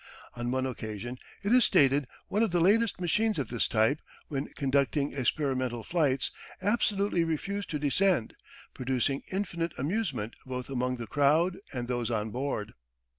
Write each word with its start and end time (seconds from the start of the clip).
On 0.35 0.49
one 0.49 0.65
occasion, 0.65 1.19
it 1.43 1.51
is 1.51 1.63
stated, 1.63 2.07
one 2.27 2.41
of 2.41 2.49
the 2.49 2.59
latest 2.59 2.99
machines 2.99 3.37
of 3.37 3.49
this 3.49 3.67
type, 3.67 4.01
when 4.29 4.47
conducting 4.55 5.13
experimental 5.13 5.83
flights, 5.83 6.31
absolutely 6.59 7.23
refused 7.23 7.69
to 7.69 7.77
descend, 7.77 8.33
producing 8.73 9.21
infinite 9.31 9.73
amusement 9.77 10.33
both 10.43 10.69
among 10.71 10.95
the 10.95 11.05
crowd 11.05 11.57
and 11.71 11.87
those 11.87 12.09
on 12.09 12.31
board. 12.31 12.73